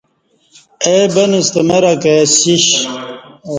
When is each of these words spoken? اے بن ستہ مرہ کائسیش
اے 0.85 0.95
بن 1.13 1.31
ستہ 1.45 1.61
مرہ 1.67 1.93
کائسیش 2.03 2.65